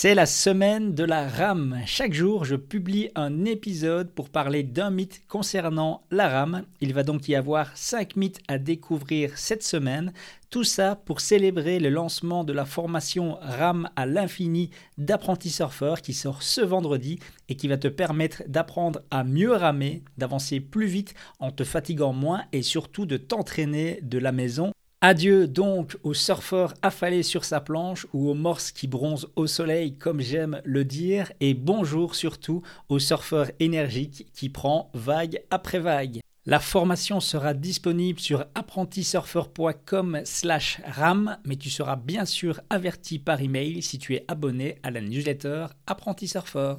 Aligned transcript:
C'est 0.00 0.14
la 0.14 0.26
semaine 0.26 0.94
de 0.94 1.02
la 1.02 1.28
rame. 1.28 1.80
Chaque 1.84 2.12
jour, 2.12 2.44
je 2.44 2.54
publie 2.54 3.10
un 3.16 3.44
épisode 3.44 4.12
pour 4.12 4.28
parler 4.28 4.62
d'un 4.62 4.90
mythe 4.90 5.22
concernant 5.26 6.04
la 6.12 6.28
rame. 6.28 6.62
Il 6.80 6.94
va 6.94 7.02
donc 7.02 7.26
y 7.26 7.34
avoir 7.34 7.76
5 7.76 8.14
mythes 8.14 8.38
à 8.46 8.58
découvrir 8.58 9.36
cette 9.36 9.64
semaine. 9.64 10.12
Tout 10.50 10.62
ça 10.62 10.94
pour 10.94 11.20
célébrer 11.20 11.80
le 11.80 11.88
lancement 11.88 12.44
de 12.44 12.52
la 12.52 12.64
formation 12.64 13.38
Rame 13.40 13.90
à 13.96 14.06
l'infini 14.06 14.70
d'apprenti 14.98 15.50
surfeur 15.50 16.00
qui 16.00 16.12
sort 16.12 16.44
ce 16.44 16.60
vendredi 16.60 17.18
et 17.48 17.56
qui 17.56 17.66
va 17.66 17.76
te 17.76 17.88
permettre 17.88 18.44
d'apprendre 18.46 19.00
à 19.10 19.24
mieux 19.24 19.52
ramer, 19.52 20.04
d'avancer 20.16 20.60
plus 20.60 20.86
vite 20.86 21.14
en 21.40 21.50
te 21.50 21.64
fatiguant 21.64 22.12
moins 22.12 22.44
et 22.52 22.62
surtout 22.62 23.04
de 23.04 23.16
t'entraîner 23.16 23.98
de 24.02 24.18
la 24.18 24.30
maison 24.30 24.72
Adieu 25.00 25.46
donc 25.46 25.96
au 26.02 26.12
surfeur 26.12 26.74
affalé 26.82 27.22
sur 27.22 27.44
sa 27.44 27.60
planche 27.60 28.08
ou 28.12 28.28
au 28.28 28.34
morse 28.34 28.72
qui 28.72 28.88
bronze 28.88 29.28
au 29.36 29.46
soleil 29.46 29.94
comme 29.94 30.20
j'aime 30.20 30.60
le 30.64 30.84
dire 30.84 31.30
et 31.38 31.54
bonjour 31.54 32.16
surtout 32.16 32.62
au 32.88 32.98
surfeur 32.98 33.48
énergique 33.60 34.26
qui 34.34 34.48
prend 34.48 34.90
vague 34.94 35.40
après 35.52 35.78
vague. 35.78 36.18
La 36.46 36.58
formation 36.58 37.20
sera 37.20 37.54
disponible 37.54 38.18
sur 38.18 38.46
apprentisurfer.com 38.56 40.22
slash 40.24 40.80
ram, 40.84 41.36
mais 41.44 41.56
tu 41.56 41.70
seras 41.70 41.94
bien 41.94 42.24
sûr 42.24 42.60
averti 42.68 43.20
par 43.20 43.40
email 43.40 43.82
si 43.82 43.98
tu 43.98 44.16
es 44.16 44.24
abonné 44.26 44.78
à 44.82 44.90
la 44.90 45.00
newsletter 45.00 45.66
Apprenti 45.86 46.26
Surfer. 46.26 46.74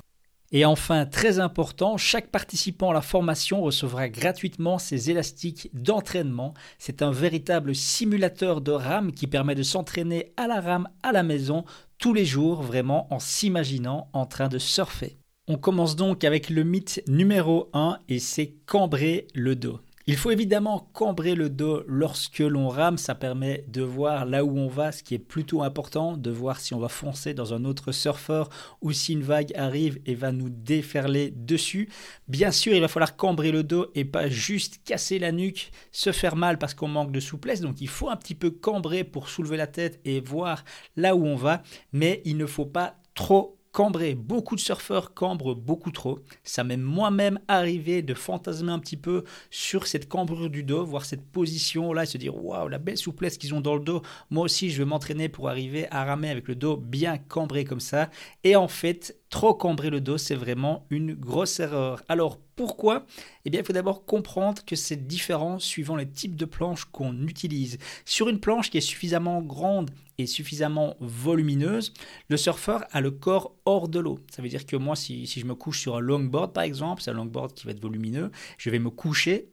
Et 0.51 0.65
enfin, 0.65 1.05
très 1.05 1.39
important, 1.39 1.97
chaque 1.97 2.31
participant 2.31 2.89
à 2.89 2.93
la 2.93 3.01
formation 3.01 3.61
recevra 3.61 4.09
gratuitement 4.09 4.79
ses 4.79 5.11
élastiques 5.11 5.69
d'entraînement. 5.73 6.55
C'est 6.79 7.03
un 7.03 7.11
véritable 7.11 7.75
simulateur 7.75 8.61
de 8.61 8.71
rame 8.71 9.11
qui 9.11 9.27
permet 9.27 9.53
de 9.53 9.61
s'entraîner 9.61 10.33
à 10.37 10.47
la 10.47 10.59
rame 10.59 10.89
à 11.03 11.11
la 11.11 11.21
maison 11.21 11.65
tous 11.99 12.13
les 12.13 12.25
jours, 12.25 12.63
vraiment 12.63 13.13
en 13.13 13.19
s'imaginant 13.19 14.09
en 14.13 14.25
train 14.25 14.47
de 14.47 14.57
surfer. 14.57 15.17
On 15.47 15.57
commence 15.57 15.95
donc 15.95 16.23
avec 16.23 16.49
le 16.49 16.63
mythe 16.63 17.03
numéro 17.07 17.69
1 17.73 17.99
et 18.07 18.19
c'est 18.19 18.55
cambrer 18.65 19.27
le 19.35 19.55
dos. 19.55 19.79
Il 20.09 20.17
faut 20.17 20.31
évidemment 20.31 20.89
cambrer 20.91 21.35
le 21.35 21.51
dos 21.51 21.83
lorsque 21.85 22.39
l'on 22.39 22.67
rame, 22.67 22.97
ça 22.97 23.13
permet 23.13 23.63
de 23.67 23.83
voir 23.83 24.25
là 24.25 24.43
où 24.43 24.57
on 24.57 24.67
va, 24.67 24.91
ce 24.91 25.03
qui 25.03 25.13
est 25.13 25.19
plutôt 25.19 25.61
important, 25.61 26.17
de 26.17 26.31
voir 26.31 26.59
si 26.59 26.73
on 26.73 26.79
va 26.79 26.89
foncer 26.89 27.35
dans 27.35 27.53
un 27.53 27.63
autre 27.63 27.91
surfeur 27.91 28.49
ou 28.81 28.91
si 28.91 29.13
une 29.13 29.21
vague 29.21 29.53
arrive 29.55 29.99
et 30.07 30.15
va 30.15 30.31
nous 30.31 30.49
déferler 30.49 31.29
dessus. 31.29 31.89
Bien 32.27 32.49
sûr, 32.49 32.73
il 32.73 32.81
va 32.81 32.87
falloir 32.87 33.17
cambrer 33.17 33.51
le 33.51 33.61
dos 33.61 33.91
et 33.93 34.03
pas 34.03 34.29
juste 34.29 34.81
casser 34.83 35.19
la 35.19 35.31
nuque, 35.31 35.69
se 35.91 36.11
faire 36.11 36.35
mal 36.35 36.57
parce 36.57 36.73
qu'on 36.73 36.87
manque 36.87 37.11
de 37.11 37.19
souplesse, 37.19 37.61
donc 37.61 37.79
il 37.79 37.87
faut 37.87 38.09
un 38.09 38.17
petit 38.17 38.33
peu 38.33 38.49
cambrer 38.49 39.03
pour 39.03 39.29
soulever 39.29 39.57
la 39.57 39.67
tête 39.67 39.99
et 40.05 40.21
voir 40.21 40.63
là 40.95 41.15
où 41.15 41.23
on 41.23 41.35
va, 41.35 41.61
mais 41.93 42.23
il 42.25 42.37
ne 42.37 42.47
faut 42.47 42.65
pas 42.65 42.95
trop 43.13 43.58
cambrer. 43.79 44.13
Beaucoup 44.13 44.57
de 44.57 44.59
surfeurs 44.59 45.13
cambrent 45.13 45.55
beaucoup 45.55 45.91
trop. 45.91 46.19
Ça 46.43 46.65
m'est 46.65 46.75
moi-même 46.75 47.39
arrivé 47.47 48.01
de 48.01 48.13
fantasmer 48.13 48.73
un 48.73 48.79
petit 48.79 48.97
peu 48.97 49.23
sur 49.51 49.87
cette 49.87 50.09
cambrure 50.09 50.49
du 50.49 50.63
dos, 50.63 50.83
voir 50.85 51.05
cette 51.05 51.25
position-là 51.25 52.03
et 52.03 52.05
se 52.05 52.17
dire 52.17 52.35
waouh, 52.35 52.67
la 52.67 52.77
belle 52.77 52.97
souplesse 52.97 53.37
qu'ils 53.37 53.53
ont 53.53 53.61
dans 53.61 53.75
le 53.75 53.79
dos. 53.79 54.01
Moi 54.31 54.43
aussi, 54.43 54.69
je 54.69 54.79
vais 54.79 54.85
m'entraîner 54.85 55.29
pour 55.29 55.47
arriver 55.47 55.87
à 55.91 56.03
ramer 56.03 56.29
avec 56.29 56.49
le 56.49 56.55
dos 56.55 56.75
bien 56.75 57.17
cambré 57.17 57.63
comme 57.63 57.79
ça. 57.79 58.09
Et 58.43 58.57
en 58.57 58.67
fait, 58.67 59.15
trop 59.29 59.53
cambrer 59.53 59.89
le 59.89 60.01
dos, 60.01 60.17
c'est 60.17 60.35
vraiment 60.35 60.85
une 60.89 61.13
grosse 61.13 61.59
erreur. 61.59 62.01
Alors 62.09 62.39
pourquoi? 62.55 63.05
Eh 63.45 63.49
bien, 63.49 63.61
il 63.61 63.65
faut 63.65 63.73
d'abord 63.73 64.05
comprendre 64.05 64.63
que 64.65 64.75
c'est 64.75 65.07
différent 65.07 65.59
suivant 65.59 65.95
les 65.95 66.09
types 66.09 66.35
de 66.35 66.45
planches 66.45 66.85
qu'on 66.85 67.27
utilise. 67.27 67.77
Sur 68.05 68.27
une 68.27 68.39
planche 68.39 68.69
qui 68.69 68.77
est 68.77 68.81
suffisamment 68.81 69.41
grande 69.41 69.91
et 70.17 70.25
suffisamment 70.25 70.95
volumineuse, 70.99 71.93
le 72.27 72.37
surfeur 72.37 72.83
a 72.91 73.01
le 73.01 73.11
corps 73.11 73.55
hors 73.65 73.87
de 73.87 73.99
l'eau. 73.99 74.19
Ça 74.31 74.41
veut 74.41 74.49
dire 74.49 74.65
que 74.65 74.75
moi, 74.75 74.95
si, 74.95 75.25
je 75.25 75.45
me 75.45 75.55
couche 75.55 75.79
sur 75.79 75.95
un 75.95 76.01
longboard 76.01 76.51
par 76.51 76.63
exemple, 76.63 77.01
c'est 77.01 77.11
un 77.11 77.13
longboard 77.13 77.53
qui 77.53 77.65
va 77.65 77.71
être 77.71 77.81
volumineux, 77.81 78.31
je 78.57 78.69
vais 78.69 78.79
me 78.79 78.89
coucher 78.89 79.49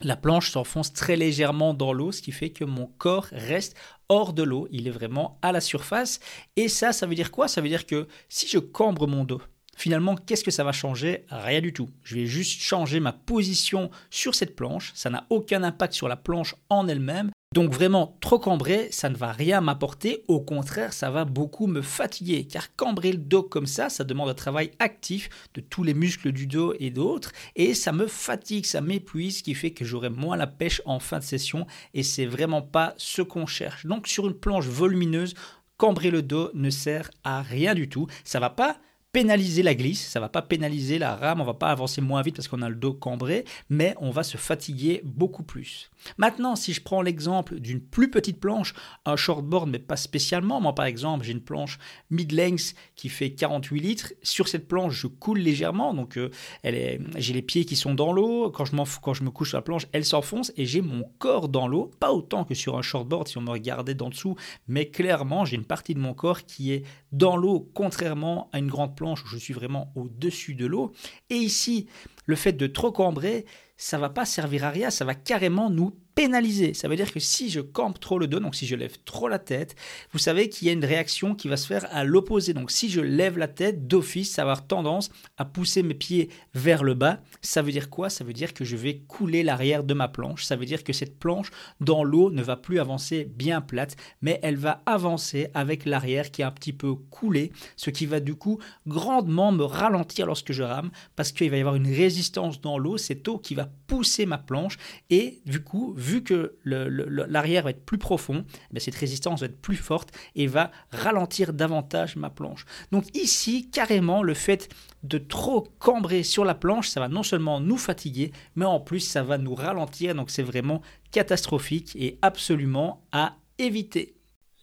la 0.00 0.16
planche 0.16 0.50
s'enfonce 0.50 0.92
très 0.92 1.16
légèrement 1.16 1.74
dans 1.74 1.92
l'eau, 1.92 2.12
ce 2.12 2.22
qui 2.22 2.32
fait 2.32 2.50
que 2.50 2.64
mon 2.64 2.86
corps 2.86 3.26
reste 3.32 3.76
hors 4.08 4.32
de 4.32 4.42
l'eau, 4.42 4.68
il 4.70 4.86
est 4.86 4.92
vraiment 4.92 5.38
à 5.42 5.52
la 5.52 5.60
surface. 5.60 6.20
Et 6.56 6.68
ça, 6.68 6.92
ça 6.92 7.06
veut 7.06 7.14
dire 7.14 7.30
quoi? 7.30 7.48
Ça 7.48 7.60
veut 7.60 7.68
dire 7.68 7.86
que 7.86 8.08
si 8.28 8.48
je 8.48 8.58
cambre 8.58 9.06
mon 9.06 9.24
dos, 9.24 9.40
Finalement, 9.76 10.14
qu'est-ce 10.14 10.44
que 10.44 10.50
ça 10.50 10.64
va 10.64 10.72
changer? 10.72 11.24
Rien 11.30 11.60
du 11.60 11.72
tout. 11.72 11.90
Je 12.02 12.14
vais 12.14 12.26
juste 12.26 12.62
changer 12.62 13.00
ma 13.00 13.12
position 13.12 13.90
sur 14.10 14.34
cette 14.34 14.54
planche. 14.54 14.92
Ça 14.94 15.10
n'a 15.10 15.26
aucun 15.30 15.62
impact 15.62 15.94
sur 15.94 16.08
la 16.08 16.16
planche 16.16 16.54
en 16.68 16.86
elle-même. 16.86 17.30
Donc 17.54 17.70
vraiment, 17.72 18.18
trop 18.20 18.40
cambré, 18.40 18.88
ça 18.90 19.08
ne 19.08 19.14
va 19.14 19.30
rien 19.30 19.60
m'apporter, 19.60 20.24
au 20.26 20.40
contraire, 20.40 20.92
ça 20.92 21.12
va 21.12 21.24
beaucoup 21.24 21.68
me 21.68 21.82
fatiguer, 21.82 22.48
car 22.48 22.74
cambrer 22.74 23.12
le 23.12 23.18
dos 23.18 23.44
comme 23.44 23.68
ça, 23.68 23.88
ça 23.88 24.02
demande 24.02 24.28
un 24.28 24.34
travail 24.34 24.72
actif 24.80 25.28
de 25.54 25.60
tous 25.60 25.84
les 25.84 25.94
muscles 25.94 26.32
du 26.32 26.48
dos 26.48 26.74
et 26.80 26.90
d'autres, 26.90 27.30
et 27.54 27.74
ça 27.74 27.92
me 27.92 28.08
fatigue, 28.08 28.66
ça 28.66 28.80
m'épuise, 28.80 29.38
ce 29.38 29.42
qui 29.44 29.54
fait 29.54 29.70
que 29.70 29.84
j'aurai 29.84 30.10
moins 30.10 30.36
la 30.36 30.48
pêche 30.48 30.82
en 30.84 30.98
fin 30.98 31.20
de 31.20 31.22
session, 31.22 31.64
et 31.94 32.02
c'est 32.02 32.26
vraiment 32.26 32.60
pas 32.60 32.92
ce 32.96 33.22
qu'on 33.22 33.46
cherche. 33.46 33.86
Donc 33.86 34.08
sur 34.08 34.26
une 34.26 34.34
planche 34.34 34.66
volumineuse, 34.66 35.34
cambrer 35.76 36.10
le 36.10 36.22
dos 36.22 36.50
ne 36.54 36.70
sert 36.70 37.08
à 37.22 37.40
rien 37.40 37.76
du 37.76 37.88
tout, 37.88 38.08
ça 38.24 38.40
va 38.40 38.50
pas 38.50 38.78
pénaliser 39.14 39.62
la 39.62 39.76
glisse, 39.76 40.04
ça 40.04 40.18
va 40.18 40.28
pas 40.28 40.42
pénaliser 40.42 40.98
la 40.98 41.14
rame, 41.14 41.40
on 41.40 41.44
va 41.44 41.54
pas 41.54 41.70
avancer 41.70 42.00
moins 42.00 42.20
vite 42.20 42.34
parce 42.34 42.48
qu'on 42.48 42.62
a 42.62 42.68
le 42.68 42.74
dos 42.74 42.92
cambré, 42.92 43.44
mais 43.70 43.94
on 44.00 44.10
va 44.10 44.24
se 44.24 44.36
fatiguer 44.36 45.02
beaucoup 45.04 45.44
plus. 45.44 45.88
Maintenant, 46.18 46.56
si 46.56 46.72
je 46.72 46.82
prends 46.82 47.00
l'exemple 47.00 47.60
d'une 47.60 47.80
plus 47.80 48.10
petite 48.10 48.40
planche, 48.40 48.74
un 49.06 49.14
shortboard, 49.14 49.70
mais 49.70 49.78
pas 49.78 49.94
spécialement, 49.94 50.60
moi 50.60 50.74
par 50.74 50.86
exemple, 50.86 51.24
j'ai 51.24 51.30
une 51.30 51.40
planche 51.40 51.78
mid-length 52.10 52.74
qui 52.96 53.08
fait 53.08 53.30
48 53.30 53.80
litres. 53.80 54.12
Sur 54.24 54.48
cette 54.48 54.66
planche, 54.66 54.94
je 54.94 55.06
coule 55.06 55.38
légèrement, 55.38 55.94
donc 55.94 56.18
euh, 56.18 56.28
j'ai 56.64 57.32
les 57.32 57.42
pieds 57.42 57.64
qui 57.64 57.76
sont 57.76 57.94
dans 57.94 58.12
l'eau. 58.12 58.50
Quand, 58.50 58.64
je 58.64 58.72
quand 59.00 59.14
je 59.14 59.22
me 59.22 59.30
couche 59.30 59.50
sur 59.50 59.58
la 59.58 59.62
planche, 59.62 59.86
elle 59.92 60.04
s'enfonce 60.04 60.52
et 60.56 60.66
j'ai 60.66 60.80
mon 60.80 61.04
corps 61.20 61.48
dans 61.48 61.68
l'eau, 61.68 61.88
pas 62.00 62.12
autant 62.12 62.42
que 62.44 62.54
sur 62.54 62.76
un 62.76 62.82
shortboard 62.82 63.28
si 63.28 63.38
on 63.38 63.42
me 63.42 63.50
regardait 63.50 63.94
d'en 63.94 64.08
dessous, 64.08 64.34
mais 64.66 64.86
clairement, 64.86 65.44
j'ai 65.44 65.54
une 65.54 65.64
partie 65.64 65.94
de 65.94 66.00
mon 66.00 66.14
corps 66.14 66.42
qui 66.42 66.72
est 66.72 66.82
dans 67.12 67.36
l'eau, 67.36 67.70
contrairement 67.74 68.50
à 68.52 68.58
une 68.58 68.66
grande 68.66 68.96
planche 68.96 69.03
je 69.14 69.36
suis 69.36 69.54
vraiment 69.54 69.92
au-dessus 69.94 70.54
de 70.54 70.66
l'eau. 70.66 70.92
Et 71.30 71.36
ici, 71.36 71.88
le 72.26 72.36
fait 72.36 72.52
de 72.52 72.66
trop 72.66 72.92
cambrer, 72.92 73.44
ça 73.76 73.98
va 73.98 74.08
pas 74.08 74.24
servir 74.24 74.64
à 74.64 74.70
rien, 74.70 74.90
ça 74.90 75.04
va 75.04 75.14
carrément 75.14 75.70
nous 75.70 75.96
pénaliser. 76.14 76.74
Ça 76.74 76.86
veut 76.86 76.94
dire 76.94 77.12
que 77.12 77.18
si 77.18 77.50
je 77.50 77.60
campe 77.60 77.98
trop 77.98 78.20
le 78.20 78.28
dos, 78.28 78.38
donc 78.38 78.54
si 78.54 78.68
je 78.68 78.76
lève 78.76 78.98
trop 79.04 79.26
la 79.26 79.40
tête, 79.40 79.74
vous 80.12 80.20
savez 80.20 80.48
qu'il 80.48 80.68
y 80.68 80.70
a 80.70 80.72
une 80.72 80.84
réaction 80.84 81.34
qui 81.34 81.48
va 81.48 81.56
se 81.56 81.66
faire 81.66 81.88
à 81.90 82.04
l'opposé. 82.04 82.54
Donc 82.54 82.70
si 82.70 82.88
je 82.88 83.00
lève 83.00 83.36
la 83.36 83.48
tête 83.48 83.88
d'office, 83.88 84.32
ça 84.32 84.44
va 84.44 84.52
avoir 84.52 84.66
tendance 84.68 85.10
à 85.38 85.44
pousser 85.44 85.82
mes 85.82 85.94
pieds 85.94 86.30
vers 86.54 86.84
le 86.84 86.94
bas. 86.94 87.20
Ça 87.42 87.62
veut 87.62 87.72
dire 87.72 87.90
quoi? 87.90 88.10
Ça 88.10 88.22
veut 88.22 88.32
dire 88.32 88.54
que 88.54 88.64
je 88.64 88.76
vais 88.76 88.98
couler 89.08 89.42
l'arrière 89.42 89.82
de 89.82 89.92
ma 89.92 90.06
planche. 90.06 90.44
Ça 90.44 90.54
veut 90.54 90.66
dire 90.66 90.84
que 90.84 90.92
cette 90.92 91.18
planche 91.18 91.50
dans 91.80 92.04
l'eau 92.04 92.30
ne 92.30 92.44
va 92.44 92.56
plus 92.56 92.78
avancer 92.78 93.24
bien 93.24 93.60
plate, 93.60 93.96
mais 94.22 94.38
elle 94.44 94.56
va 94.56 94.82
avancer 94.86 95.48
avec 95.52 95.84
l'arrière 95.84 96.30
qui 96.30 96.42
est 96.42 96.44
un 96.44 96.52
petit 96.52 96.72
peu 96.72 96.94
coulé, 96.94 97.50
ce 97.74 97.90
qui 97.90 98.06
va 98.06 98.20
du 98.20 98.36
coup 98.36 98.60
grandement 98.86 99.50
me 99.50 99.64
ralentir 99.64 100.26
lorsque 100.26 100.52
je 100.52 100.62
rame 100.62 100.92
parce 101.16 101.32
qu'il 101.32 101.50
va 101.50 101.56
y 101.56 101.60
avoir 101.60 101.74
une 101.74 101.92
résistance 101.92 102.13
dans 102.60 102.78
l'eau, 102.78 102.96
cette 102.98 103.26
eau 103.28 103.38
qui 103.38 103.54
va 103.54 103.68
pousser 103.86 104.26
ma 104.26 104.38
planche 104.38 104.76
et 105.10 105.40
du 105.46 105.62
coup 105.62 105.94
vu 105.96 106.22
que 106.22 106.56
l'arrière 106.64 107.64
va 107.64 107.70
être 107.70 107.84
plus 107.84 107.98
profond, 107.98 108.44
eh 108.74 108.80
cette 108.80 108.94
résistance 108.94 109.40
va 109.40 109.46
être 109.46 109.60
plus 109.60 109.76
forte 109.76 110.10
et 110.34 110.46
va 110.46 110.70
ralentir 110.90 111.52
davantage 111.52 112.16
ma 112.16 112.30
planche. 112.30 112.66
Donc 112.92 113.04
ici, 113.16 113.70
carrément, 113.70 114.22
le 114.22 114.34
fait 114.34 114.68
de 115.02 115.18
trop 115.18 115.68
cambrer 115.78 116.22
sur 116.22 116.44
la 116.44 116.54
planche, 116.54 116.88
ça 116.88 117.00
va 117.00 117.08
non 117.08 117.22
seulement 117.22 117.60
nous 117.60 117.76
fatiguer, 117.76 118.32
mais 118.56 118.64
en 118.64 118.80
plus, 118.80 119.00
ça 119.00 119.22
va 119.22 119.38
nous 119.38 119.54
ralentir. 119.54 120.14
Donc 120.14 120.30
c'est 120.30 120.42
vraiment 120.42 120.80
catastrophique 121.10 121.94
et 121.96 122.18
absolument 122.22 123.04
à 123.12 123.36
éviter. 123.58 124.14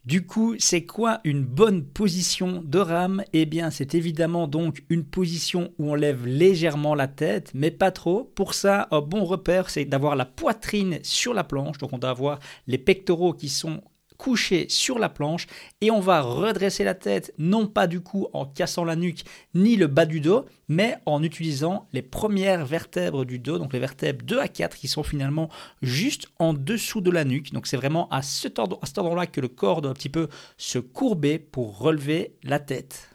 Du 0.03 0.25
coup, 0.25 0.55
c'est 0.57 0.83
quoi 0.83 1.21
une 1.25 1.43
bonne 1.43 1.85
position 1.85 2.63
de 2.65 2.79
rame 2.79 3.23
Eh 3.33 3.45
bien, 3.45 3.69
c'est 3.69 3.93
évidemment 3.93 4.47
donc 4.47 4.83
une 4.89 5.03
position 5.03 5.71
où 5.77 5.91
on 5.91 5.95
lève 5.95 6.25
légèrement 6.25 6.95
la 6.95 7.07
tête, 7.07 7.51
mais 7.53 7.69
pas 7.69 7.91
trop. 7.91 8.23
Pour 8.33 8.55
ça, 8.55 8.87
un 8.89 9.01
bon 9.01 9.25
repère, 9.25 9.69
c'est 9.69 9.85
d'avoir 9.85 10.15
la 10.15 10.25
poitrine 10.25 10.97
sur 11.03 11.35
la 11.35 11.43
planche. 11.43 11.77
Donc, 11.77 11.93
on 11.93 11.99
doit 11.99 12.09
avoir 12.09 12.39
les 12.65 12.79
pectoraux 12.79 13.33
qui 13.33 13.47
sont 13.47 13.83
coucher 14.21 14.67
sur 14.69 14.99
la 14.99 15.09
planche 15.09 15.47
et 15.81 15.89
on 15.89 15.99
va 15.99 16.21
redresser 16.21 16.83
la 16.83 16.93
tête, 16.93 17.33
non 17.39 17.65
pas 17.65 17.87
du 17.87 18.01
coup 18.01 18.27
en 18.33 18.45
cassant 18.45 18.85
la 18.85 18.95
nuque 18.95 19.23
ni 19.55 19.77
le 19.77 19.87
bas 19.87 20.05
du 20.05 20.21
dos, 20.21 20.45
mais 20.67 20.99
en 21.07 21.23
utilisant 21.23 21.87
les 21.91 22.03
premières 22.03 22.63
vertèbres 22.63 23.25
du 23.25 23.39
dos, 23.39 23.57
donc 23.57 23.73
les 23.73 23.79
vertèbres 23.79 24.23
2 24.23 24.37
à 24.37 24.47
4 24.47 24.77
qui 24.77 24.87
sont 24.87 25.01
finalement 25.01 25.49
juste 25.81 26.27
en 26.37 26.53
dessous 26.53 27.01
de 27.01 27.09
la 27.09 27.25
nuque. 27.25 27.51
Donc 27.51 27.65
c'est 27.65 27.77
vraiment 27.77 28.07
à 28.09 28.21
cet 28.21 28.59
endroit-là 28.59 29.25
que 29.25 29.41
le 29.41 29.47
corps 29.47 29.81
doit 29.81 29.89
un 29.89 29.95
petit 29.95 30.09
peu 30.09 30.27
se 30.55 30.77
courber 30.77 31.39
pour 31.39 31.79
relever 31.79 32.35
la 32.43 32.59
tête. 32.59 33.10